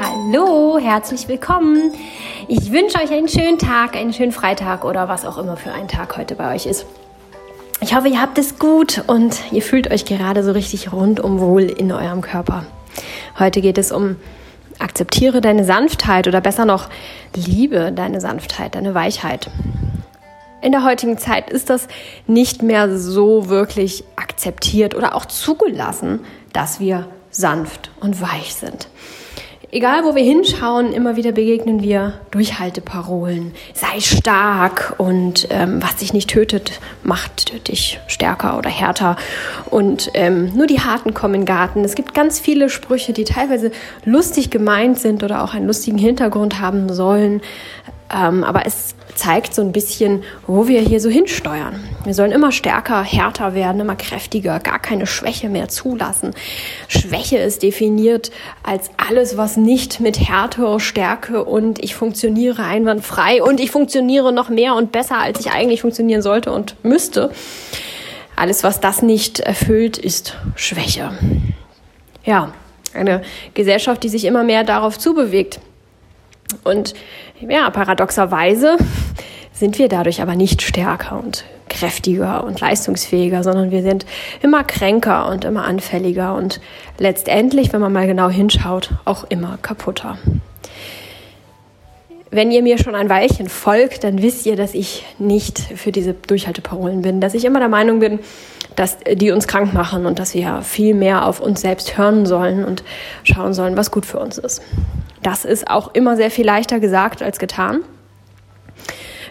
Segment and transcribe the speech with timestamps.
[0.00, 1.92] Hallo, herzlich willkommen.
[2.48, 5.86] Ich wünsche euch einen schönen Tag, einen schönen Freitag oder was auch immer für ein
[5.86, 6.86] Tag heute bei euch ist.
[7.82, 11.64] Ich hoffe, ihr habt es gut und ihr fühlt euch gerade so richtig rundum wohl
[11.64, 12.64] in eurem Körper.
[13.38, 14.16] Heute geht es um
[14.78, 16.88] akzeptiere deine Sanftheit oder besser noch
[17.36, 19.50] liebe deine Sanftheit, deine Weichheit.
[20.62, 21.88] In der heutigen Zeit ist das
[22.28, 26.20] nicht mehr so wirklich akzeptiert oder auch zugelassen,
[26.52, 28.88] dass wir sanft und weich sind.
[29.74, 33.54] Egal, wo wir hinschauen, immer wieder begegnen wir Durchhalteparolen.
[33.72, 39.16] Sei stark und ähm, was dich nicht tötet, macht dich stärker oder härter.
[39.70, 41.84] Und ähm, nur die Harten kommen in den Garten.
[41.84, 43.72] Es gibt ganz viele Sprüche, die teilweise
[44.04, 47.40] lustig gemeint sind oder auch einen lustigen Hintergrund haben sollen.
[48.14, 51.80] Ähm, aber es zeigt so ein bisschen, wo wir hier so hinsteuern.
[52.04, 56.34] Wir sollen immer stärker, härter werden, immer kräftiger, gar keine Schwäche mehr zulassen.
[56.88, 58.30] Schwäche ist definiert
[58.62, 64.48] als alles, was nicht mit Härte, Stärke und ich funktioniere einwandfrei und ich funktioniere noch
[64.48, 67.30] mehr und besser, als ich eigentlich funktionieren sollte und müsste.
[68.36, 71.12] Alles, was das nicht erfüllt, ist Schwäche.
[72.24, 72.52] Ja,
[72.94, 73.22] eine
[73.54, 75.60] Gesellschaft, die sich immer mehr darauf zubewegt.
[76.64, 76.94] Und
[77.40, 78.76] ja, paradoxerweise
[79.52, 84.06] sind wir dadurch aber nicht stärker und kräftiger und leistungsfähiger, sondern wir sind
[84.42, 86.60] immer kränker und immer anfälliger und
[86.98, 90.18] letztendlich, wenn man mal genau hinschaut, auch immer kaputter.
[92.30, 96.14] Wenn ihr mir schon ein Weilchen folgt, dann wisst ihr, dass ich nicht für diese
[96.14, 98.20] Durchhalteparolen bin, dass ich immer der Meinung bin,
[98.76, 102.64] dass die uns krank machen und dass wir viel mehr auf uns selbst hören sollen
[102.64, 102.82] und
[103.24, 104.62] schauen sollen, was gut für uns ist.
[105.22, 107.80] Das ist auch immer sehr viel leichter gesagt als getan.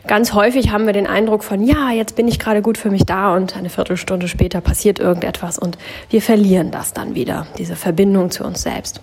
[0.07, 3.05] Ganz häufig haben wir den Eindruck von, ja, jetzt bin ich gerade gut für mich
[3.05, 5.77] da und eine Viertelstunde später passiert irgendetwas und
[6.09, 9.01] wir verlieren das dann wieder, diese Verbindung zu uns selbst.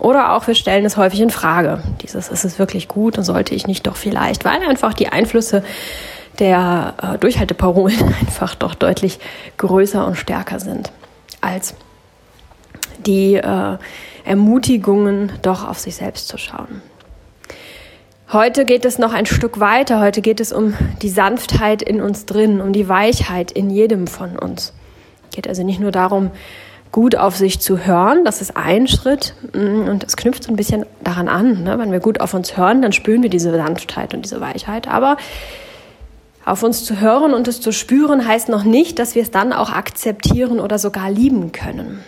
[0.00, 1.80] Oder auch wir stellen es häufig in Frage.
[2.02, 5.62] Dieses, ist es wirklich gut und sollte ich nicht doch vielleicht, weil einfach die Einflüsse
[6.38, 9.18] der äh, Durchhalteparolen einfach doch deutlich
[9.58, 10.92] größer und stärker sind
[11.40, 11.74] als
[13.06, 13.78] die äh,
[14.24, 16.80] Ermutigungen, doch auf sich selbst zu schauen.
[18.32, 20.00] Heute geht es noch ein Stück weiter.
[20.00, 24.38] Heute geht es um die Sanftheit in uns drin, um die Weichheit in jedem von
[24.38, 24.72] uns.
[25.28, 26.30] Es geht also nicht nur darum,
[26.92, 30.56] gut auf sich zu hören, das ist ein Schritt mm, und es knüpft so ein
[30.56, 31.62] bisschen daran an.
[31.64, 31.78] Ne?
[31.78, 34.88] Wenn wir gut auf uns hören, dann spüren wir diese Sanftheit und diese Weichheit.
[34.88, 35.16] Aber
[36.44, 39.52] auf uns zu hören und es zu spüren heißt noch nicht, dass wir es dann
[39.52, 42.02] auch akzeptieren oder sogar lieben können.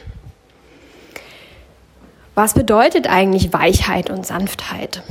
[2.34, 5.02] Was bedeutet eigentlich Weichheit und Sanftheit?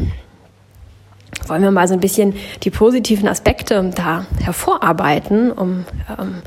[1.47, 5.85] Wollen wir mal so ein bisschen die positiven Aspekte da hervorarbeiten, um
[6.19, 6.41] ähm,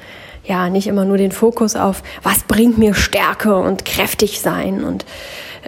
[0.45, 5.05] ja nicht immer nur den Fokus auf, was bringt mir Stärke und kräftig sein und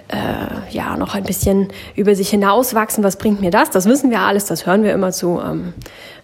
[0.07, 3.69] äh, ja noch ein bisschen über sich hinauswachsen, was bringt mir das?
[3.71, 5.39] Das wissen wir alles, das hören wir immer zu.
[5.43, 5.73] Ähm,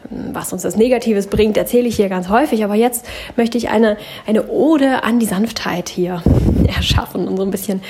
[0.09, 2.63] was uns das Negatives bringt, erzähle ich hier ganz häufig.
[2.63, 3.05] Aber jetzt
[3.35, 6.21] möchte ich eine, eine Ode an die Sanftheit hier
[6.67, 7.81] erschaffen und so ein bisschen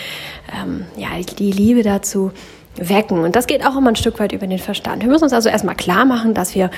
[0.53, 2.31] ähm, ja, die Liebe dazu
[2.75, 3.19] wecken.
[3.19, 5.01] Und das geht auch immer ein Stück weit über den Verstand.
[5.01, 6.69] Wir müssen uns also erstmal klar machen, dass wir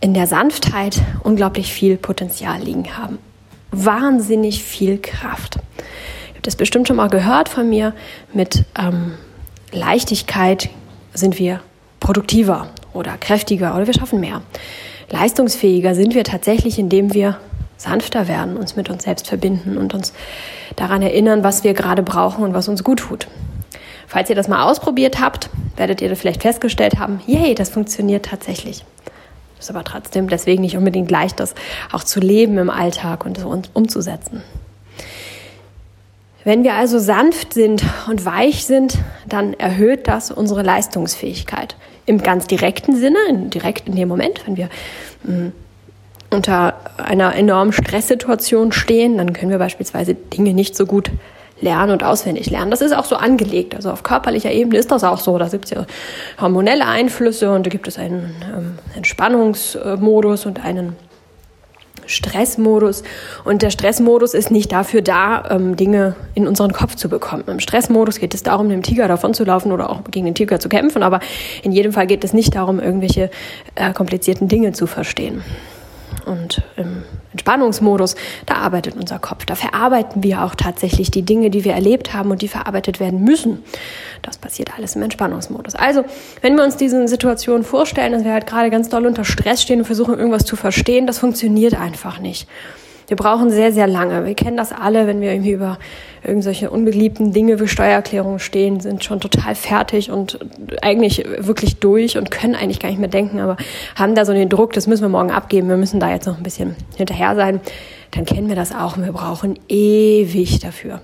[0.00, 3.18] in der Sanftheit unglaublich viel Potenzial liegen haben.
[3.72, 5.56] Wahnsinnig viel Kraft.
[5.56, 7.94] Ihr habt das bestimmt schon mal gehört von mir.
[8.32, 9.14] Mit ähm,
[9.72, 10.70] Leichtigkeit
[11.12, 11.60] sind wir
[11.98, 14.42] produktiver oder kräftiger oder wir schaffen mehr.
[15.10, 17.38] Leistungsfähiger sind wir tatsächlich, indem wir
[17.76, 20.12] sanfter werden, uns mit uns selbst verbinden und uns
[20.76, 23.28] daran erinnern, was wir gerade brauchen und was uns gut tut.
[24.06, 28.84] Falls ihr das mal ausprobiert habt, werdet ihr vielleicht festgestellt haben, yay, das funktioniert tatsächlich.
[29.58, 31.54] Ist aber trotzdem deswegen nicht unbedingt leicht, das
[31.92, 34.42] auch zu leben im Alltag und das umzusetzen.
[36.44, 41.74] Wenn wir also sanft sind und weich sind, dann erhöht das unsere Leistungsfähigkeit.
[42.06, 43.18] Im ganz direkten Sinne,
[43.52, 44.68] direkt in dem Moment, wenn wir
[45.24, 45.52] mh, mm,
[46.30, 51.10] unter einer enormen Stresssituation stehen, dann können wir beispielsweise Dinge nicht so gut
[51.60, 52.70] lernen und auswendig lernen.
[52.70, 53.74] Das ist auch so angelegt.
[53.74, 55.38] Also auf körperlicher Ebene ist das auch so.
[55.38, 55.86] Da gibt es ja
[56.40, 60.96] hormonelle Einflüsse und da gibt es einen ähm, Entspannungsmodus und einen
[62.06, 63.02] Stressmodus.
[63.44, 67.44] Und der Stressmodus ist nicht dafür da, ähm, Dinge in unseren Kopf zu bekommen.
[67.46, 71.02] Im Stressmodus geht es darum, dem Tiger davonzulaufen oder auch gegen den Tiger zu kämpfen.
[71.02, 71.20] Aber
[71.62, 73.30] in jedem Fall geht es nicht darum, irgendwelche
[73.74, 75.42] äh, komplizierten Dinge zu verstehen.
[76.24, 78.16] Und im Entspannungsmodus,
[78.46, 79.44] da arbeitet unser Kopf.
[79.44, 83.22] Da verarbeiten wir auch tatsächlich die Dinge, die wir erlebt haben und die verarbeitet werden
[83.22, 83.62] müssen.
[84.22, 85.74] Das passiert alles im Entspannungsmodus.
[85.74, 86.04] Also,
[86.40, 89.80] wenn wir uns diese Situation vorstellen, dass wir halt gerade ganz doll unter Stress stehen
[89.80, 92.48] und versuchen, irgendwas zu verstehen, das funktioniert einfach nicht.
[93.08, 94.24] Wir brauchen sehr, sehr lange.
[94.24, 95.78] Wir kennen das alle, wenn wir irgendwie über
[96.24, 100.38] irgendwelche unbeliebten Dinge wie Steuererklärungen stehen, sind schon total fertig und
[100.82, 103.56] eigentlich wirklich durch und können eigentlich gar nicht mehr denken, aber
[103.94, 106.36] haben da so den Druck, das müssen wir morgen abgeben, wir müssen da jetzt noch
[106.36, 107.60] ein bisschen hinterher sein.
[108.10, 111.00] Dann kennen wir das auch und wir brauchen ewig dafür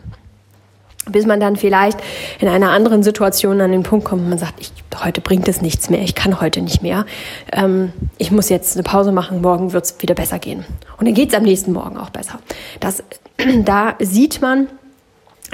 [1.07, 1.99] bis man dann vielleicht
[2.39, 4.73] in einer anderen Situation an den Punkt kommt, man sagt, ich,
[5.03, 7.07] heute bringt es nichts mehr, ich kann heute nicht mehr,
[7.53, 10.65] ähm, ich muss jetzt eine Pause machen, morgen wird es wieder besser gehen.
[10.99, 12.39] Und dann geht es am nächsten Morgen auch besser.
[12.81, 13.03] Das,
[13.65, 14.69] da sieht man,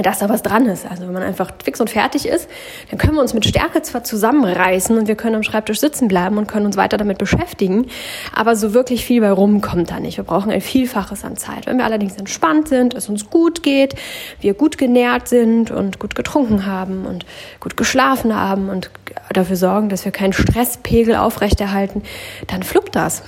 [0.03, 0.87] dass da was dran ist.
[0.87, 2.49] Also wenn man einfach fix und fertig ist,
[2.91, 6.39] dann können wir uns mit Stärke zwar zusammenreißen und wir können am Schreibtisch sitzen bleiben
[6.39, 7.87] und können uns weiter damit beschäftigen,
[8.35, 10.17] aber so wirklich viel bei rum kommt da nicht.
[10.17, 11.67] Wir brauchen ein Vielfaches an Zeit.
[11.67, 13.95] Wenn wir allerdings entspannt sind, es uns gut geht,
[14.41, 17.27] wir gut genährt sind und gut getrunken haben und
[17.61, 18.91] gut geschlafen haben und
[19.33, 22.03] dafür sorgen, dass wir keinen Stresspegel aufrechterhalten,
[22.47, 23.23] dann fluppt das.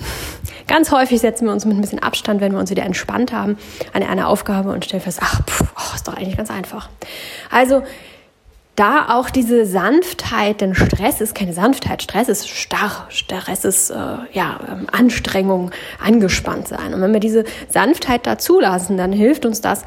[0.66, 3.58] Ganz häufig setzen wir uns mit ein bisschen Abstand, wenn wir uns wieder entspannt haben,
[3.92, 6.59] an eine Aufgabe und stellen fest, ach, pff, oh, ist doch eigentlich ganz einfach.
[7.50, 7.82] Also
[8.76, 13.94] da auch diese Sanftheit, denn Stress ist keine Sanftheit, Stress ist starr, Stress ist äh,
[14.32, 15.70] ja ähm, Anstrengung,
[16.02, 16.94] angespannt sein.
[16.94, 19.84] Und wenn wir diese Sanftheit da zulassen, dann hilft uns das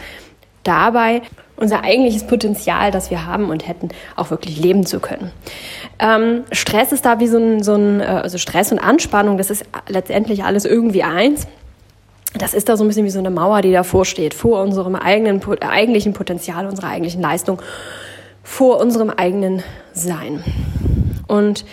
[0.63, 1.23] dabei,
[1.55, 5.31] unser eigentliches Potenzial, das wir haben und hätten, auch wirklich leben zu können.
[5.97, 9.49] Ähm, Stress ist da wie so ein, so ein, äh, also Stress und Anspannung, das
[9.49, 11.47] ist letztendlich alles irgendwie eins.
[12.35, 14.95] Das ist da so ein bisschen wie so eine Mauer, die davor steht, vor unserem
[14.95, 17.61] eigenen, eigentlichen Potenzial, unserer eigentlichen Leistung,
[18.41, 19.63] vor unserem eigenen
[19.93, 20.43] Sein.
[21.27, 21.65] Und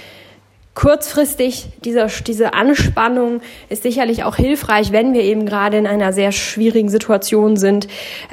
[0.75, 6.31] kurzfristig dieser, diese Anspannung ist sicherlich auch hilfreich, wenn wir eben gerade in einer sehr
[6.31, 7.88] schwierigen Situation sind,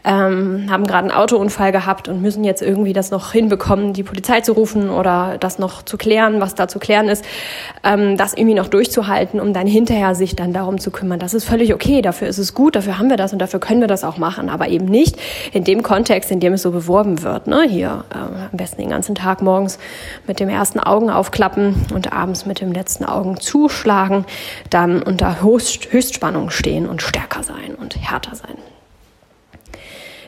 [0.06, 4.42] ähm, haben gerade einen Autounfall gehabt und müssen jetzt irgendwie das noch hinbekommen, die Polizei
[4.42, 7.26] zu rufen oder das noch zu klären, was da zu klären ist,
[7.84, 11.20] ähm, das irgendwie noch durchzuhalten, um dann hinterher sich dann darum zu kümmern.
[11.20, 13.82] Das ist völlig okay, dafür ist es gut, dafür haben wir das und dafür können
[13.82, 15.18] wir das auch machen, aber eben nicht
[15.54, 17.48] in dem Kontext, in dem es so beworben wird.
[17.48, 17.64] Ne?
[17.68, 19.80] Hier äh, am besten den ganzen Tag morgens
[20.28, 24.26] mit dem ersten Augen aufklappen und abends abends mit dem letzten Augen zuschlagen,
[24.70, 28.58] dann unter Höchst Höchstspannung stehen und stärker sein und härter sein.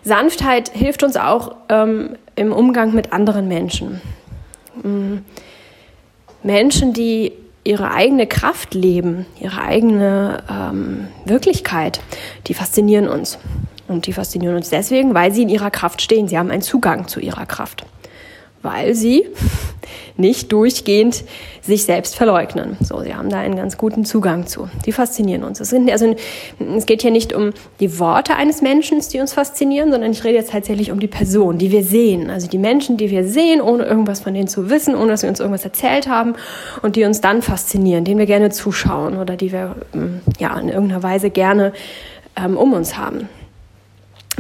[0.06, 4.00] Sanftheit hilft uns auch ähm, im Umgang mit anderen Menschen.
[4.82, 5.26] Mhm.
[6.42, 7.34] Menschen, die
[7.66, 12.00] ihre eigene Kraft leben, ihre eigene ähm, Wirklichkeit,
[12.48, 13.38] die faszinieren uns.
[13.90, 16.30] Und die faszinieren uns deswegen, weil sie in ihrer Kraft stehen.
[16.30, 17.86] Sie haben einen Zugang zu ihrer Kraft
[18.62, 19.26] weil sie
[20.18, 21.24] nicht durchgehend
[21.62, 22.78] sich selbst verleugnen.
[22.82, 24.70] So, sie haben da einen ganz guten Zugang zu.
[24.86, 25.60] Die faszinieren uns.
[25.60, 26.16] Es, sind, also,
[26.76, 30.36] es geht hier nicht um die Worte eines Menschen, die uns faszinieren, sondern ich rede
[30.36, 32.30] jetzt tatsächlich um die Person, die wir sehen.
[32.30, 35.28] Also die Menschen, die wir sehen, ohne irgendwas von denen zu wissen, ohne dass sie
[35.28, 36.34] uns irgendwas erzählt haben
[36.82, 40.70] und die uns dann faszinieren, denen wir gerne zuschauen oder die wir ähm, ja in
[40.70, 41.72] irgendeiner Weise gerne
[42.36, 43.30] ähm, um uns haben.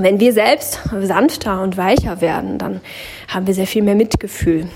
[0.01, 2.79] Wenn wir selbst sanfter und weicher werden, dann
[3.27, 4.69] haben wir sehr viel mehr Mitgefühl.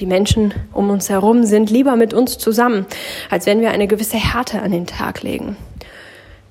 [0.00, 2.84] Die Menschen um uns herum sind lieber mit uns zusammen,
[3.30, 5.56] als wenn wir eine gewisse Härte an den Tag legen.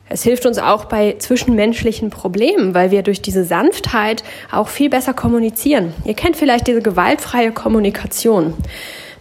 [0.08, 5.14] Es hilft uns auch bei zwischenmenschlichen Problemen, weil wir durch diese Sanftheit auch viel besser
[5.14, 5.94] kommunizieren.
[6.06, 8.54] Ihr kennt vielleicht diese gewaltfreie Kommunikation.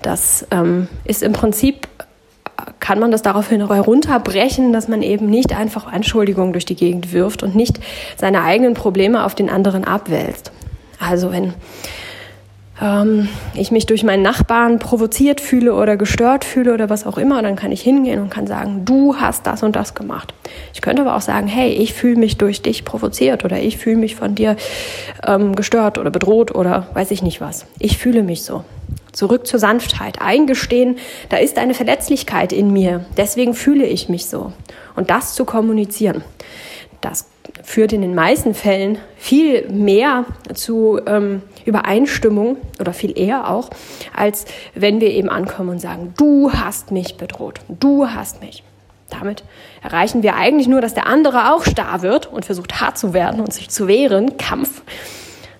[0.02, 1.88] Das ähm, ist im Prinzip
[2.80, 7.42] kann man das daraufhin herunterbrechen, dass man eben nicht einfach Anschuldigungen durch die Gegend wirft
[7.42, 7.80] und nicht
[8.16, 10.52] seine eigenen Probleme auf den anderen abwälzt.
[10.98, 11.54] Also wenn
[12.80, 17.42] ähm, ich mich durch meinen Nachbarn provoziert fühle oder gestört fühle oder was auch immer,
[17.42, 20.34] dann kann ich hingehen und kann sagen, du hast das und das gemacht.
[20.72, 23.96] Ich könnte aber auch sagen, hey, ich fühle mich durch dich provoziert oder ich fühle
[23.96, 24.56] mich von dir
[25.26, 27.66] ähm, gestört oder bedroht oder weiß ich nicht was.
[27.78, 28.64] Ich fühle mich so.
[29.14, 30.20] Zurück zur Sanftheit.
[30.20, 33.06] Eingestehen, da ist eine Verletzlichkeit in mir.
[33.16, 34.52] Deswegen fühle ich mich so.
[34.96, 36.22] Und das zu kommunizieren.
[37.00, 37.26] Das
[37.62, 43.70] führt in den meisten Fällen viel mehr zu ähm, Übereinstimmung oder viel eher auch,
[44.14, 48.62] als wenn wir eben ankommen und sagen, du hast mich bedroht, du hast mich.
[49.10, 49.44] Damit
[49.82, 53.40] erreichen wir eigentlich nur, dass der andere auch starr wird und versucht hart zu werden
[53.40, 54.82] und sich zu wehren, Kampf.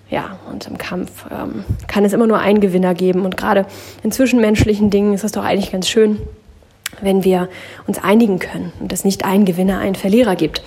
[0.09, 3.25] Ja, und im Kampf ähm, kann es immer nur einen Gewinner geben.
[3.25, 3.65] Und gerade
[4.03, 6.19] in zwischenmenschlichen Dingen ist es doch eigentlich ganz schön,
[7.01, 7.49] wenn wir
[7.87, 10.61] uns einigen können und es nicht einen Gewinner, einen Verlierer gibt.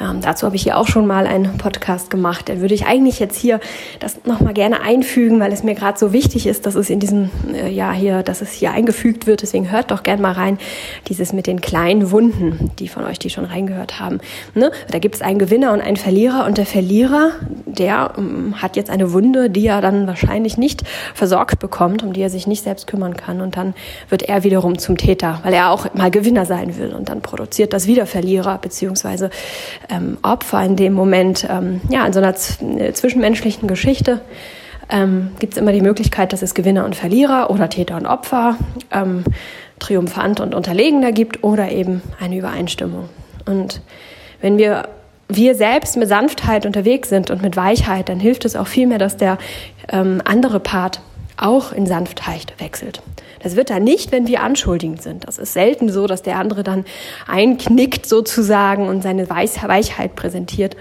[0.00, 2.48] Ähm, dazu habe ich hier auch schon mal einen Podcast gemacht.
[2.48, 3.60] Da würde ich eigentlich jetzt hier
[4.00, 7.30] das nochmal gerne einfügen, weil es mir gerade so wichtig ist, dass es in diesem
[7.52, 9.42] äh, Jahr hier, dass es hier eingefügt wird.
[9.42, 10.58] Deswegen hört doch gerne mal rein,
[11.08, 14.18] dieses mit den kleinen Wunden, die von euch, die schon reingehört haben.
[14.54, 14.70] Ne?
[14.90, 17.30] Da gibt es einen Gewinner und einen Verlierer und der Verlierer,
[17.66, 20.82] der ähm, hat jetzt eine Wunde, die er dann wahrscheinlich nicht
[21.14, 23.40] versorgt bekommt, um die er sich nicht selbst kümmern kann.
[23.40, 23.74] Und dann
[24.08, 26.92] wird er wiederum zum Täter, weil er auch mal Gewinner sein will.
[26.92, 29.30] Und dann produziert das wieder Verlierer beziehungsweise
[29.88, 32.34] ähm, Opfer in dem Moment, ähm, ja, in so einer
[32.78, 34.20] äh, zwischenmenschlichen Geschichte.
[34.90, 38.56] Ähm, gibt es immer die Möglichkeit, dass es Gewinner und Verlierer oder Täter und Opfer,
[38.90, 39.24] ähm,
[39.78, 43.08] Triumphant und Unterlegener gibt oder eben eine Übereinstimmung.
[43.46, 43.80] Und
[44.40, 44.88] wenn wir
[45.28, 49.16] wir selbst mit Sanftheit unterwegs sind und mit Weichheit, dann hilft es auch vielmehr, dass
[49.16, 49.38] der
[49.88, 51.00] ähm, andere Part
[51.36, 53.02] auch in Sanftheit wechselt.
[53.44, 55.28] Das wird dann nicht, wenn wir anschuldigend sind.
[55.28, 56.86] Das ist selten so, dass der andere dann
[57.28, 60.76] einknickt sozusagen und seine Weichheit präsentiert.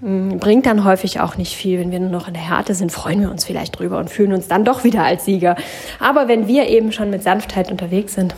[0.00, 1.80] Hm, bringt dann häufig auch nicht viel.
[1.80, 4.32] Wenn wir nur noch in der Härte sind, freuen wir uns vielleicht drüber und fühlen
[4.32, 5.56] uns dann doch wieder als Sieger.
[5.98, 8.36] Aber wenn wir eben schon mit Sanftheit unterwegs sind,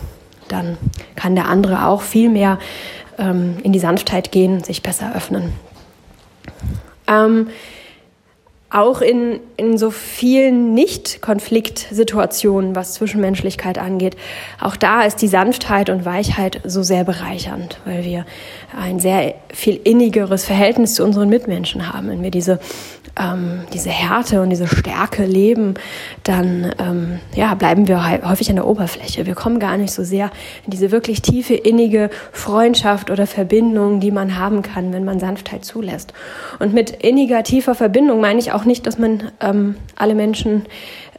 [0.48, 0.78] dann
[1.14, 2.58] kann der andere auch viel mehr
[3.18, 5.52] ähm, in die Sanftheit gehen, sich besser öffnen.
[7.06, 7.48] Ähm,
[8.70, 14.16] auch in, in so vielen Nicht-Konfliktsituationen, was Zwischenmenschlichkeit angeht,
[14.60, 18.26] auch da ist die Sanftheit und Weichheit so sehr bereichernd, weil wir
[18.78, 22.08] ein sehr viel innigeres Verhältnis zu unseren Mitmenschen haben.
[22.08, 22.60] Wenn wir diese
[23.18, 25.74] ähm, diese Härte und diese Stärke leben,
[26.24, 29.26] dann ähm, ja, bleiben wir häufig an der Oberfläche.
[29.26, 30.30] Wir kommen gar nicht so sehr
[30.64, 35.64] in diese wirklich tiefe, innige Freundschaft oder Verbindung, die man haben kann, wenn man Sanftheit
[35.64, 36.12] zulässt.
[36.58, 40.66] Und mit inniger, tiefer Verbindung meine ich auch nicht, dass man ähm, alle Menschen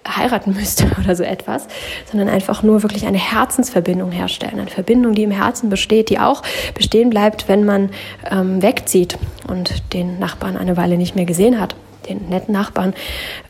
[0.08, 1.68] heiraten müsste oder so etwas,
[2.10, 4.60] sondern einfach nur wirklich eine Herzensverbindung herstellen.
[4.60, 6.44] Eine Verbindung, die im Herzen besteht, die auch
[6.74, 7.90] bestehen bleibt, wenn man
[8.30, 9.18] ähm, wegzieht
[9.48, 11.76] und den Nachbarn eine Weile nicht mehr gesehen hat
[12.08, 12.94] den netten Nachbarn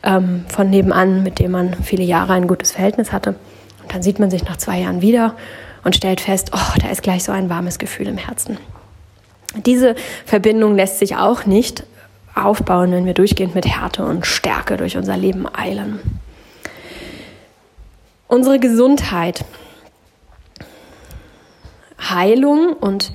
[0.02, 3.30] ähm, von nebenan, mit dem man viele Jahre ein gutes Verhältnis hatte.
[3.82, 5.34] Und dann sieht man sich nach zwei Jahren wieder
[5.82, 8.58] und stellt fest, oh, da ist gleich so ein warmes Gefühl im Herzen.
[9.66, 11.84] Diese Verbindung lässt sich auch nicht
[12.34, 15.98] aufbauen, wenn wir durchgehend mit Härte und Stärke durch unser Leben eilen.
[18.28, 19.44] Unsere Gesundheit,
[22.00, 23.12] Heilung und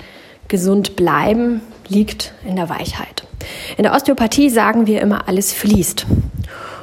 [0.48, 3.26] gesund bleiben liegt in der Weichheit.
[3.78, 6.06] In der Osteopathie sagen wir immer, alles fließt.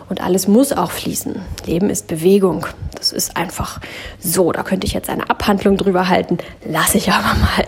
[0.09, 1.41] Und alles muss auch fließen.
[1.65, 2.67] Leben ist Bewegung.
[2.95, 3.81] Das ist einfach
[4.19, 4.53] so.
[4.53, 6.39] Da könnte ich jetzt eine Abhandlung drüber halten.
[6.67, 7.67] Lass ich aber mal.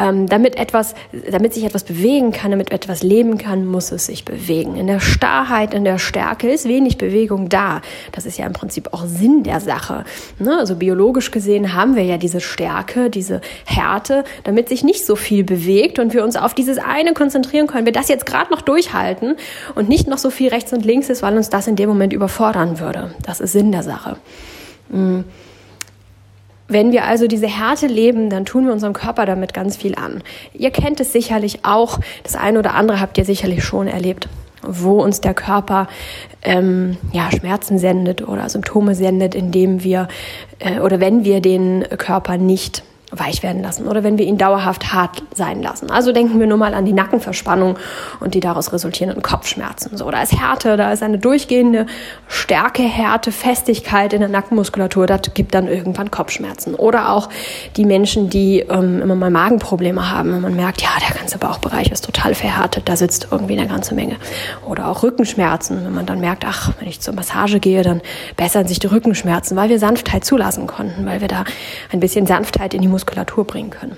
[0.00, 0.94] Ähm, damit etwas,
[1.30, 4.76] damit sich etwas bewegen kann, damit etwas leben kann, muss es sich bewegen.
[4.76, 7.82] In der Starrheit, in der Stärke ist wenig Bewegung da.
[8.12, 10.04] Das ist ja im Prinzip auch Sinn der Sache.
[10.38, 10.56] Ne?
[10.58, 15.44] Also biologisch gesehen haben wir ja diese Stärke, diese Härte, damit sich nicht so viel
[15.44, 17.84] bewegt und wir uns auf dieses eine konzentrieren können.
[17.84, 19.36] Wir das jetzt gerade noch durchhalten
[19.74, 22.14] und nicht noch so viel rechts und links ist, weil uns das in dem Moment
[22.14, 23.14] überfordern würde.
[23.22, 24.16] Das ist Sinn der Sache.
[24.88, 25.24] Mhm.
[26.70, 30.22] Wenn wir also diese Härte leben, dann tun wir unserem Körper damit ganz viel an.
[30.54, 34.28] Ihr kennt es sicherlich auch, das eine oder andere habt ihr sicherlich schon erlebt,
[34.62, 35.88] wo uns der Körper
[36.42, 40.06] ähm, ja, Schmerzen sendet oder Symptome sendet, indem wir
[40.60, 44.92] äh, oder wenn wir den Körper nicht weich werden lassen oder wenn wir ihn dauerhaft
[44.92, 45.90] hart sein lassen.
[45.90, 47.76] Also denken wir nur mal an die Nackenverspannung
[48.20, 49.96] und die daraus resultierenden Kopfschmerzen.
[49.96, 51.86] So, da ist Härte, da ist eine durchgehende
[52.28, 55.06] Stärke, Härte, Festigkeit in der Nackenmuskulatur.
[55.06, 56.74] Das gibt dann irgendwann Kopfschmerzen.
[56.74, 57.28] Oder auch
[57.76, 61.90] die Menschen, die ähm, immer mal Magenprobleme haben, wenn man merkt, ja, der ganze Bauchbereich
[61.90, 64.16] ist total verhärtet, da sitzt irgendwie eine ganze Menge.
[64.66, 68.00] Oder auch Rückenschmerzen, wenn man dann merkt, ach, wenn ich zur Massage gehe, dann
[68.36, 71.44] bessern sich die Rückenschmerzen, weil wir Sanftheit zulassen konnten, weil wir da
[71.90, 73.96] ein bisschen Sanftheit in die Muskulatur Muskulatur bringen können.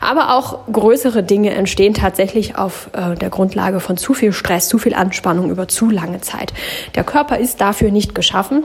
[0.00, 4.78] Aber auch größere Dinge entstehen tatsächlich auf äh, der Grundlage von zu viel Stress, zu
[4.78, 6.52] viel Anspannung über zu lange Zeit.
[6.94, 8.64] Der Körper ist dafür nicht geschaffen.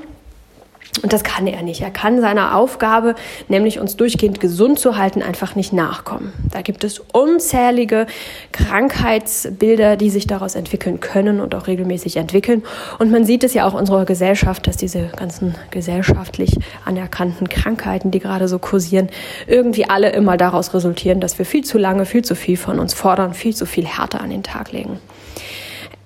[1.02, 1.82] Und das kann er nicht.
[1.82, 3.16] Er kann seiner Aufgabe,
[3.48, 6.34] nämlich uns durchgehend gesund zu halten, einfach nicht nachkommen.
[6.52, 8.08] Da gibt es unzählige
[8.52, 12.64] Krankheitsbilder, die sich daraus entwickeln können und auch regelmäßig entwickeln.
[13.00, 18.12] Und man sieht es ja auch in unserer Gesellschaft, dass diese ganzen gesellschaftlich anerkannten Krankheiten,
[18.12, 19.10] die gerade so kursieren,
[19.46, 22.94] irgendwie alle immer daraus resultieren, dass wir viel zu lange, viel zu viel von uns
[22.94, 25.00] fordern, viel zu viel Härte an den Tag legen.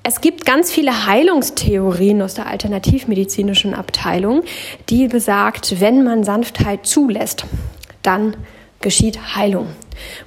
[0.03, 4.41] Es gibt ganz viele Heilungstheorien aus der alternativmedizinischen Abteilung,
[4.89, 7.45] die besagt, wenn man Sanftheit zulässt,
[8.01, 8.35] dann
[8.81, 9.67] geschieht Heilung.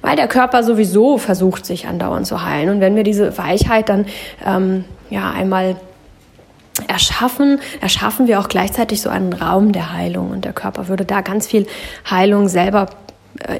[0.01, 2.69] Weil der Körper sowieso versucht, sich andauernd zu heilen.
[2.69, 4.05] Und wenn wir diese Weichheit dann
[4.45, 5.75] ähm, ja einmal
[6.87, 10.31] erschaffen, erschaffen wir auch gleichzeitig so einen Raum der Heilung.
[10.31, 11.67] Und der Körper würde da ganz viel
[12.09, 12.87] Heilung selber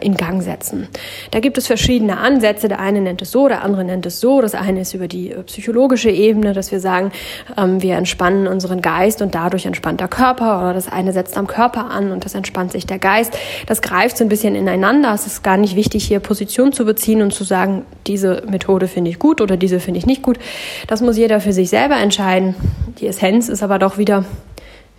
[0.02, 0.88] in Gang setzen.
[1.32, 2.68] Da gibt es verschiedene Ansätze.
[2.68, 4.42] Der eine nennt es so, der andere nennt es so.
[4.42, 7.12] Das eine ist über die äh, psychologische Ebene, dass wir sagen,
[7.58, 10.60] ähm, wir entspannen unseren Geist und dadurch entspannt der Körper.
[10.60, 13.38] Oder das eine setzt am Körper an und das entspannt sich der Geist.
[13.68, 15.14] Das greift so ein bisschen ineinander.
[15.14, 19.12] Es ist gar nicht wichtig, hier Position zu beziehen und zu sagen, diese Methode finde
[19.12, 20.40] ich gut oder diese finde ich nicht gut.
[20.88, 22.56] Das muss jeder für sich selber entscheiden.
[23.00, 24.24] Die Essenz ist aber doch wieder,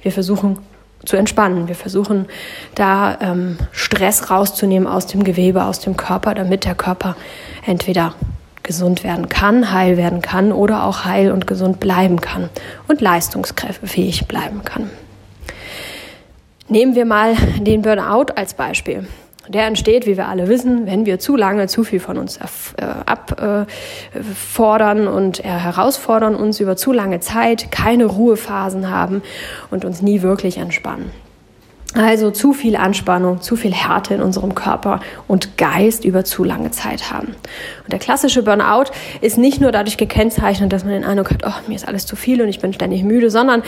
[0.03, 0.59] wir versuchen
[1.05, 1.69] zu entspannen.
[1.69, 2.27] Wir versuchen
[2.75, 7.17] da ähm, Stress rauszunehmen aus dem Gewebe, aus dem Körper, damit der Körper
[7.65, 8.15] entweder
[8.63, 12.51] gesund werden kann, heil werden kann oder auch heil und gesund bleiben kann
[12.89, 14.91] und leistungsfähig bleiben kann.
[16.69, 19.07] Nehmen wir mal den Burnout als Beispiel.
[19.49, 22.87] Der entsteht, wie wir alle wissen, wenn wir zu lange zu viel von uns äh,
[23.07, 29.23] abfordern und herausfordern uns über zu lange Zeit, keine Ruhephasen haben
[29.71, 31.11] und uns nie wirklich entspannen.
[31.95, 36.71] Also zu viel Anspannung, zu viel Härte in unserem Körper und Geist über zu lange
[36.71, 37.29] Zeit haben.
[37.29, 38.91] Und der klassische Burnout
[39.23, 42.15] ist nicht nur dadurch gekennzeichnet, dass man den Eindruck hat, oh, mir ist alles zu
[42.15, 43.63] viel und ich bin ständig müde, sondern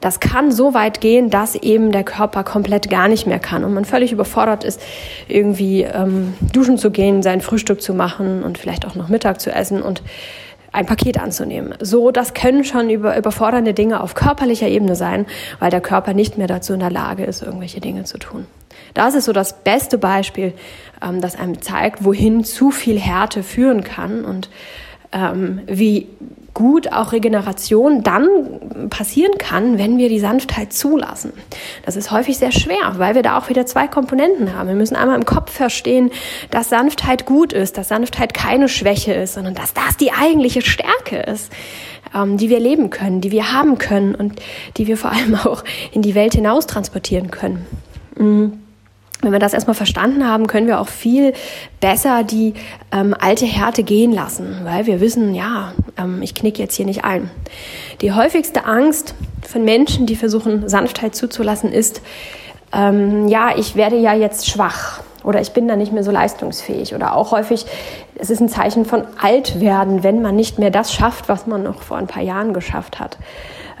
[0.00, 3.72] das kann so weit gehen, dass eben der Körper komplett gar nicht mehr kann und
[3.72, 4.80] man völlig überfordert ist,
[5.28, 9.50] irgendwie ähm, duschen zu gehen, sein Frühstück zu machen und vielleicht auch noch Mittag zu
[9.50, 10.02] essen und
[10.72, 11.74] ein Paket anzunehmen.
[11.80, 15.24] So, das können schon über, überfordernde Dinge auf körperlicher Ebene sein,
[15.58, 18.46] weil der Körper nicht mehr dazu in der Lage ist, irgendwelche Dinge zu tun.
[18.92, 20.52] Das ist so das beste Beispiel,
[21.02, 24.50] ähm, das einem zeigt, wohin zu viel Härte führen kann und
[25.16, 26.06] ähm, wie
[26.52, 31.32] gut auch Regeneration dann passieren kann, wenn wir die Sanftheit zulassen.
[31.84, 34.68] Das ist häufig sehr schwer, weil wir da auch wieder zwei Komponenten haben.
[34.68, 36.10] Wir müssen einmal im Kopf verstehen,
[36.50, 41.18] dass Sanftheit gut ist, dass Sanftheit keine Schwäche ist, sondern dass das die eigentliche Stärke
[41.18, 41.52] ist,
[42.14, 44.40] ähm, die wir leben können, die wir haben können und
[44.78, 47.66] die wir vor allem auch in die Welt hinaus transportieren können.
[48.16, 48.65] Mhm.
[49.22, 51.32] Wenn wir das erstmal verstanden haben, können wir auch viel
[51.80, 52.54] besser die
[52.92, 57.04] ähm, alte Härte gehen lassen, weil wir wissen, ja, ähm, ich knick jetzt hier nicht
[57.04, 57.30] ein.
[58.02, 59.14] Die häufigste Angst
[59.46, 62.02] von Menschen, die versuchen, Sanftheit zuzulassen, ist,
[62.72, 66.94] ähm, ja, ich werde ja jetzt schwach oder ich bin da nicht mehr so leistungsfähig
[66.94, 67.66] oder auch häufig,
[68.16, 71.82] es ist ein Zeichen von Altwerden, wenn man nicht mehr das schafft, was man noch
[71.82, 73.18] vor ein paar Jahren geschafft hat.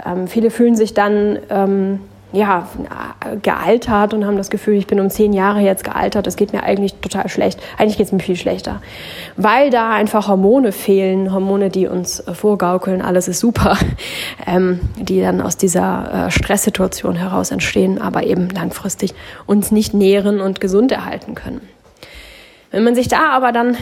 [0.04, 2.00] Ähm, viele fühlen sich dann ähm,
[2.32, 2.68] ja,
[3.42, 6.62] gealtert und haben das Gefühl, ich bin um zehn Jahre jetzt gealtert, es geht mir
[6.62, 7.60] eigentlich total schlecht.
[7.78, 8.80] Eigentlich geht es mir viel schlechter.
[9.36, 13.78] Weil da einfach Hormone fehlen, Hormone, die uns vorgaukeln, alles ist super,
[14.46, 19.14] ähm, die dann aus dieser äh, Stresssituation heraus entstehen, aber eben langfristig
[19.46, 21.60] uns nicht nähren und gesund erhalten können.
[22.70, 23.76] Wenn man sich da aber dann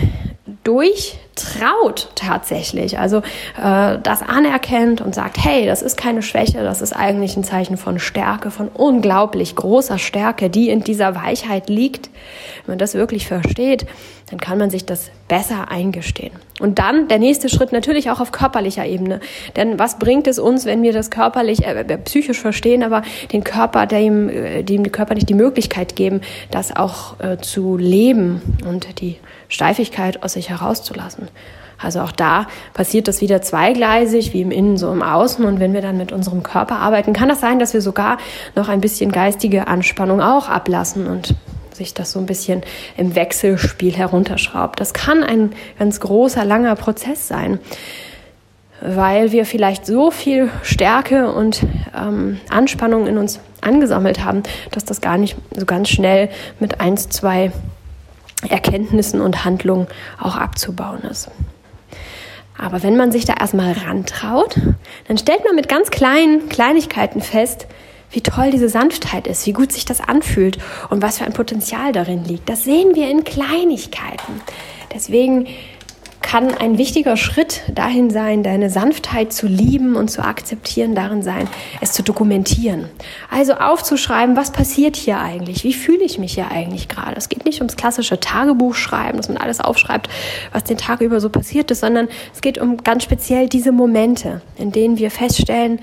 [0.62, 3.18] durchtraut tatsächlich, also
[3.62, 7.76] äh, das anerkennt und sagt, hey, das ist keine Schwäche, das ist eigentlich ein Zeichen
[7.76, 12.10] von Stärke, von unglaublich großer Stärke, die in dieser Weichheit liegt.
[12.64, 13.86] Wenn man das wirklich versteht,
[14.30, 16.32] dann kann man sich das besser eingestehen.
[16.60, 19.18] Und dann der nächste Schritt natürlich auch auf körperlicher Ebene.
[19.56, 23.42] Denn was bringt es uns, wenn wir das körperlich, äh, äh psychisch verstehen, aber den
[23.42, 26.20] Körper, dem, äh, dem Körper nicht die Möglichkeit geben,
[26.52, 29.16] das auch äh, zu leben und die
[29.48, 31.28] Steifigkeit aus sich herauszulassen.
[31.76, 35.44] Also auch da passiert das wieder zweigleisig, wie im Innen so im Außen.
[35.44, 38.18] Und wenn wir dann mit unserem Körper arbeiten, kann das sein, dass wir sogar
[38.54, 41.34] noch ein bisschen geistige Anspannung auch ablassen und
[41.76, 42.62] sich das so ein bisschen
[42.96, 44.80] im Wechselspiel herunterschraubt.
[44.80, 47.58] Das kann ein ganz großer, langer Prozess sein,
[48.80, 51.62] weil wir vielleicht so viel Stärke und
[51.96, 56.28] ähm, Anspannung in uns angesammelt haben, dass das gar nicht so ganz schnell
[56.60, 57.50] mit eins, zwei
[58.48, 59.86] Erkenntnissen und Handlungen
[60.20, 61.30] auch abzubauen ist.
[62.56, 64.60] Aber wenn man sich da erstmal rantraut,
[65.08, 67.66] dann stellt man mit ganz kleinen Kleinigkeiten fest,
[68.14, 70.58] wie toll diese Sanftheit ist, wie gut sich das anfühlt
[70.90, 72.48] und was für ein Potenzial darin liegt.
[72.48, 74.40] Das sehen wir in Kleinigkeiten.
[74.92, 75.46] Deswegen
[76.24, 81.48] kann ein wichtiger Schritt dahin sein, deine Sanftheit zu lieben und zu akzeptieren, darin sein,
[81.82, 82.88] es zu dokumentieren.
[83.30, 85.64] Also aufzuschreiben, was passiert hier eigentlich?
[85.64, 87.16] Wie fühle ich mich hier eigentlich gerade?
[87.16, 90.08] Es geht nicht ums klassische Tagebuchschreiben, dass man alles aufschreibt,
[90.50, 94.40] was den Tag über so passiert ist, sondern es geht um ganz speziell diese Momente,
[94.56, 95.78] in denen wir feststellen,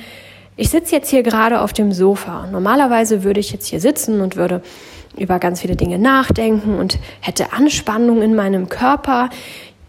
[0.58, 2.48] ich sitze jetzt hier gerade auf dem Sofa.
[2.52, 4.62] Normalerweise würde ich jetzt hier sitzen und würde
[5.18, 9.30] über ganz viele Dinge nachdenken und hätte Anspannung in meinem Körper.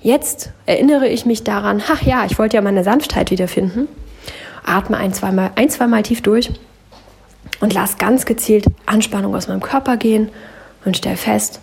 [0.00, 3.88] Jetzt erinnere ich mich daran, ach ja, ich wollte ja meine Sanftheit wiederfinden.
[4.64, 6.50] Atme ein, zweimal, ein, zweimal tief durch
[7.60, 10.30] und lass ganz gezielt Anspannung aus meinem Körper gehen
[10.84, 11.60] und stell fest,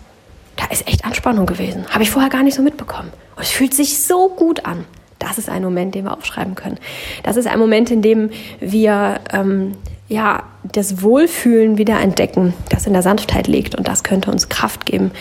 [0.56, 1.86] da ist echt Anspannung gewesen.
[1.90, 3.10] Habe ich vorher gar nicht so mitbekommen.
[3.36, 4.84] Und es fühlt sich so gut an.
[5.20, 6.78] Das ist ein Moment, den wir aufschreiben können.
[7.22, 9.76] Das ist ein Moment, in dem wir ähm,
[10.08, 13.76] ja, das Wohlfühlen wieder entdecken, das in der Sanftheit liegt.
[13.76, 15.12] Und das könnte uns Kraft geben,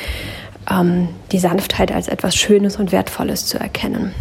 [0.69, 4.15] ähm, die Sanftheit als etwas Schönes und Wertvolles zu erkennen.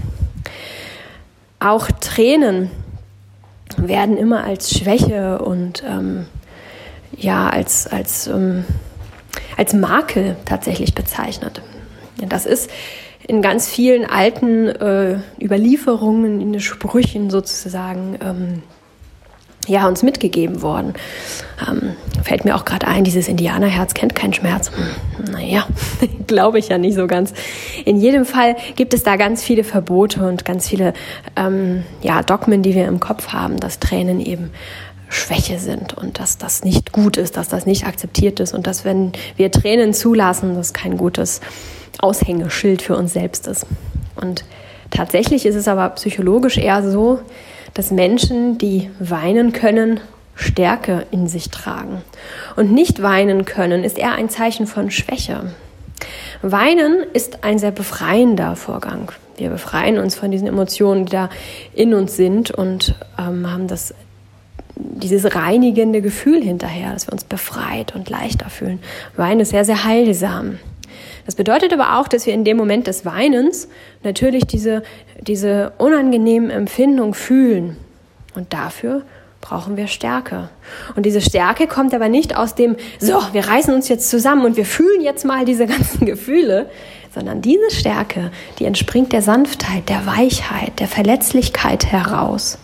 [1.61, 2.71] Auch Tränen
[3.77, 6.27] werden immer als Schwäche und ähm,
[7.17, 8.65] ja, als, als, ähm,
[9.57, 11.63] als Makel tatsächlich bezeichnet.
[12.29, 12.71] Das ist
[13.29, 18.63] in ganz vielen alten äh, Überlieferungen, in den Sprüchen sozusagen, ähm,
[19.67, 20.95] ja, uns mitgegeben worden.
[21.69, 24.71] Ähm, fällt mir auch gerade ein, dieses Indianerherz kennt keinen Schmerz.
[24.71, 25.67] Hm, naja,
[26.27, 27.35] glaube ich ja nicht so ganz.
[27.85, 30.95] In jedem Fall gibt es da ganz viele Verbote und ganz viele
[31.37, 34.51] ähm, ja, Dogmen, die wir im Kopf haben, dass Tränen eben
[35.09, 38.85] Schwäche sind und dass das nicht gut ist, dass das nicht akzeptiert ist und dass
[38.85, 41.41] wenn wir Tränen zulassen, das kein gutes
[41.99, 43.67] Aushängeschild für uns selbst ist.
[44.17, 44.45] Und
[44.91, 47.21] tatsächlich ist es aber psychologisch eher so,
[47.75, 50.01] dass Menschen, die weinen können,
[50.35, 52.03] Stärke in sich tragen.
[52.57, 55.53] Und nicht weinen können ist eher ein Zeichen von Schwäche.
[56.43, 59.11] Weinen ist ein sehr befreiender Vorgang.
[59.37, 61.29] Wir befreien uns von diesen Emotionen, die da
[61.75, 63.95] in uns sind und ähm, haben das,
[64.79, 68.79] dieses reinigende Gefühl hinterher, dass wir uns befreit und leichter fühlen.
[69.17, 70.59] Weinen ist sehr, sehr heilsam.
[71.27, 73.69] Das bedeutet aber auch, dass wir in dem Moment des Weinens
[74.03, 74.83] natürlich diese,
[75.21, 77.77] diese unangenehmen Empfindungen fühlen.
[78.35, 79.03] Und dafür
[79.41, 80.49] brauchen wir Stärke.
[80.97, 84.57] Und diese Stärke kommt aber nicht aus dem, so, wir reißen uns jetzt zusammen und
[84.57, 86.71] wir fühlen jetzt mal diese ganzen Gefühle,
[87.15, 92.59] sondern diese Stärke, die entspringt der Sanftheit, der Weichheit, der Verletzlichkeit heraus.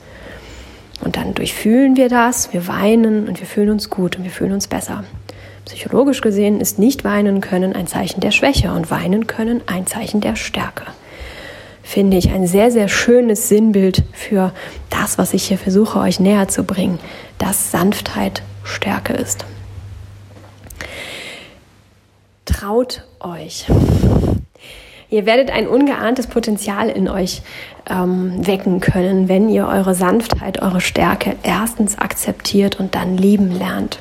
[1.05, 4.53] Und dann durchfühlen wir das, wir weinen und wir fühlen uns gut und wir fühlen
[4.53, 5.05] uns besser.
[5.67, 10.21] Psychologisch gesehen ist nicht weinen können ein Zeichen der Schwäche und weinen können ein Zeichen
[10.21, 10.85] der Stärke.
[11.83, 14.53] Finde ich ein sehr, sehr schönes Sinnbild für
[14.91, 16.99] das, was ich hier versuche, euch näher zu bringen,
[17.39, 19.45] dass Sanftheit Stärke ist.
[22.47, 23.67] Traut euch.
[25.15, 27.43] Ihr werdet ein ungeahntes Potenzial in euch
[27.89, 34.01] ähm, wecken können, wenn ihr eure Sanftheit, eure Stärke erstens akzeptiert und dann lieben lernt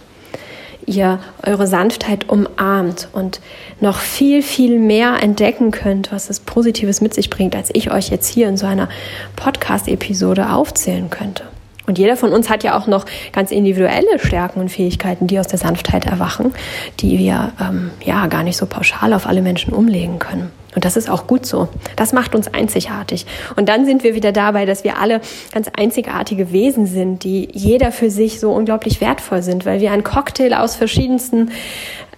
[0.85, 3.39] ihr eure Sanftheit umarmt und
[3.79, 8.09] noch viel, viel mehr entdecken könnt, was es Positives mit sich bringt, als ich euch
[8.09, 8.89] jetzt hier in so einer
[9.37, 11.43] Podcast-Episode aufzählen könnte.
[11.87, 15.47] Und jeder von uns hat ja auch noch ganz individuelle Stärken und Fähigkeiten, die aus
[15.47, 16.53] der Sanftheit erwachen,
[16.99, 20.51] die wir ähm, ja gar nicht so pauschal auf alle Menschen umlegen können.
[20.75, 21.67] Und das ist auch gut so.
[21.95, 23.25] Das macht uns einzigartig.
[23.55, 25.21] Und dann sind wir wieder dabei, dass wir alle
[25.53, 30.03] ganz einzigartige Wesen sind, die jeder für sich so unglaublich wertvoll sind, weil wir ein
[30.03, 31.51] Cocktail aus verschiedensten,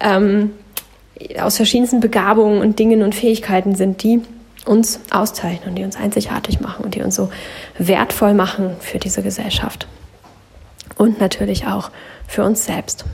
[0.00, 0.52] ähm,
[1.40, 4.20] aus verschiedensten Begabungen und Dingen und Fähigkeiten sind, die
[4.66, 7.30] uns auszeichnen, die uns einzigartig machen und die uns so
[7.78, 9.86] wertvoll machen für diese Gesellschaft.
[10.96, 11.90] Und natürlich auch
[12.26, 13.04] für uns selbst.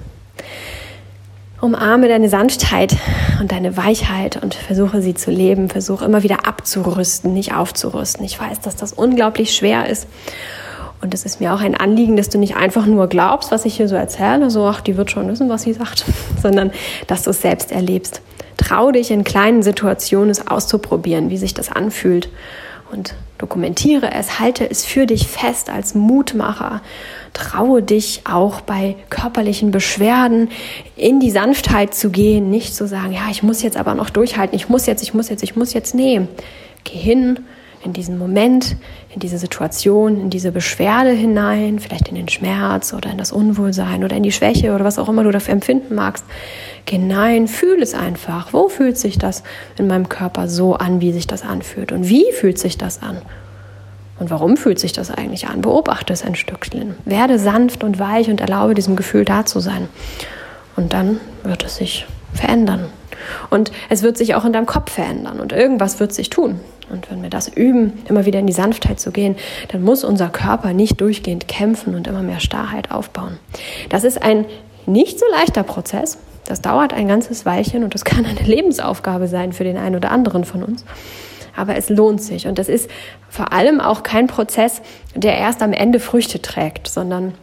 [1.63, 2.97] Umarme deine Sanftheit
[3.41, 5.69] und deine Weichheit und versuche sie zu leben.
[5.69, 8.25] Versuche immer wieder abzurüsten, nicht aufzurüsten.
[8.25, 10.09] Ich weiß, dass das unglaublich schwer ist.
[11.01, 13.77] Und es ist mir auch ein Anliegen, dass du nicht einfach nur glaubst, was ich
[13.77, 16.05] hier so erzähle, so, ach, die wird schon wissen, was sie sagt,
[16.43, 16.73] sondern
[17.07, 18.23] dass du es selbst erlebst.
[18.57, 22.29] Trau dich in kleinen Situationen es auszuprobieren, wie sich das anfühlt.
[22.91, 26.81] Und dokumentiere es, halte es für dich fest als Mutmacher
[27.33, 30.51] traue dich auch bei körperlichen Beschwerden
[30.97, 34.55] in die Sanftheit zu gehen, nicht zu sagen, ja, ich muss jetzt aber noch durchhalten,
[34.55, 35.95] ich muss jetzt, ich muss jetzt, ich muss jetzt.
[35.95, 36.23] Nee,
[36.85, 37.41] geh hin
[37.85, 38.77] in diesen Moment,
[39.13, 44.05] in diese Situation, in diese Beschwerde hinein, vielleicht in den Schmerz oder in das Unwohlsein
[44.05, 46.25] oder in die Schwäche oder was auch immer du dafür empfinden magst.
[46.87, 48.53] Geh hinein, fühl es einfach.
[48.53, 49.43] Wo fühlt sich das
[49.79, 51.93] in meinem Körper so an, wie sich das anfühlt?
[51.93, 53.19] Und wie fühlt sich das an?
[54.19, 55.63] Und warum fühlt sich das eigentlich an?
[55.63, 56.95] Beobachte es ein Stückchen.
[57.05, 59.89] Werde sanft und weich und erlaube diesem Gefühl da zu sein.
[60.77, 62.87] Und dann wird es sich verändern.
[63.51, 66.61] Und es wird sich auch in deinem Kopf verändern und irgendwas wird sich tun.
[66.91, 69.37] Und wenn wir das üben, immer wieder in die Sanftheit zu gehen,
[69.69, 73.39] dann muss unser Körper nicht durchgehend kämpfen und immer mehr Starrheit aufbauen.
[73.89, 74.45] Das ist ein
[74.87, 76.19] nicht so leichter Prozess.
[76.45, 80.11] Das dauert ein ganzes Weilchen und das kann eine Lebensaufgabe sein für den einen oder
[80.11, 80.85] anderen von uns
[81.57, 82.47] aber es lohnt sich.
[82.47, 82.91] Und das ist
[83.29, 84.83] vor allem auch kein Prozess,
[85.15, 87.35] der erst am Ende Früchte trägt, sondern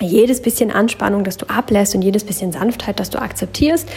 [0.00, 3.88] jedes bisschen Anspannung, das du ablässt und jedes bisschen Sanftheit, das du akzeptierst,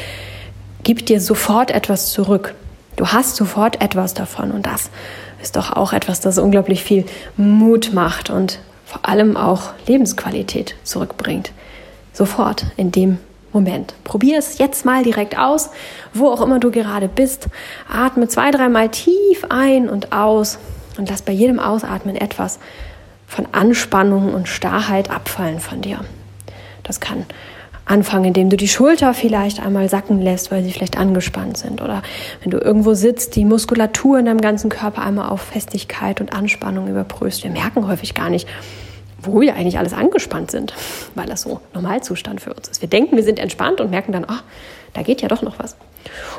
[0.88, 2.56] gibt dir sofort etwas zurück.
[2.95, 4.89] Du hast sofort etwas davon und das
[5.43, 7.04] ist doch auch etwas, das unglaublich viel
[7.36, 11.52] Mut macht und vor allem auch Lebensqualität zurückbringt.
[12.13, 13.17] Sofort in dem
[13.52, 13.95] Moment.
[14.06, 15.71] Probier es jetzt mal direkt aus,
[16.13, 17.47] wo auch immer du gerade bist.
[17.91, 20.58] Atme zwei, dreimal tief ein und aus
[20.97, 22.60] und lass bei jedem Ausatmen etwas
[23.28, 26.00] von Anspannung und Starrheit abfallen von dir.
[26.84, 27.26] Das kann
[27.88, 31.82] anfangen, indem du die Schulter vielleicht einmal sacken lässt, weil sie vielleicht angespannt sind.
[31.82, 32.04] Oder
[32.43, 36.88] wenn du irgendwo sitzt, die Muskulatur in deinem ganzen Körper einmal auf Festigkeit und Anspannung
[36.88, 37.43] überprüfst.
[37.43, 38.47] Wir merken häufig gar nicht,
[39.21, 40.73] wo wir eigentlich alles angespannt sind,
[41.15, 42.82] weil das so Normalzustand für uns ist.
[42.82, 44.43] Wir denken, wir sind entspannt und merken dann, ach,
[44.97, 45.75] da geht ja doch noch was.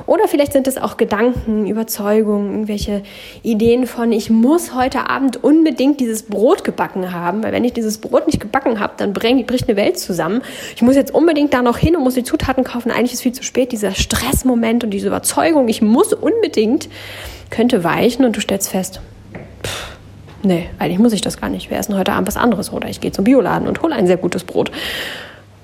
[0.07, 3.03] Oder vielleicht sind es auch Gedanken, Überzeugungen, irgendwelche
[3.44, 7.99] Ideen von, ich muss heute Abend unbedingt dieses Brot gebacken haben, weil wenn ich dieses
[7.99, 10.42] Brot nicht gebacken habe, dann bricht eine Welt zusammen.
[10.75, 12.90] Ich muss jetzt unbedingt da noch hin und muss die Zutaten kaufen.
[12.90, 13.71] Eigentlich ist viel zu spät.
[13.71, 16.88] Dieser Stressmoment und diese Überzeugung, ich muss unbedingt,
[17.51, 19.01] könnte weichen und du stellst fest,
[19.62, 19.97] pff,
[20.42, 21.71] nee, eigentlich muss ich das gar nicht.
[21.71, 24.16] Wir essen heute Abend was anderes oder ich gehe zum Bioladen und hole ein sehr
[24.16, 24.73] gutes Brot.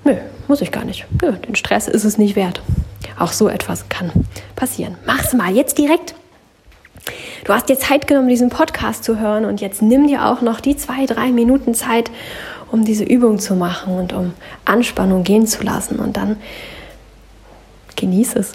[0.04, 0.16] Nö,
[0.48, 1.06] muss ich gar nicht.
[1.22, 2.62] Nö, den Stress ist es nicht wert.
[3.18, 4.12] Auch so etwas kann
[4.56, 4.96] passieren.
[5.06, 6.14] Mach's mal jetzt direkt.
[7.44, 10.60] Du hast dir Zeit genommen, diesen Podcast zu hören und jetzt nimm dir auch noch
[10.60, 12.10] die zwei, drei Minuten Zeit,
[12.72, 14.32] um diese Übung zu machen und um
[14.64, 16.36] Anspannung gehen zu lassen und dann
[17.96, 18.52] genieß es.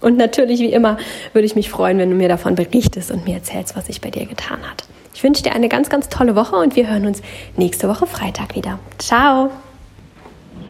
[0.00, 0.98] Und natürlich, wie immer,
[1.32, 4.10] würde ich mich freuen, wenn du mir davon berichtest und mir erzählst, was sich bei
[4.10, 4.84] dir getan hat.
[5.14, 7.22] Ich wünsche dir eine ganz, ganz tolle Woche und wir hören uns
[7.56, 8.78] nächste Woche Freitag wieder.
[8.98, 9.50] Ciao!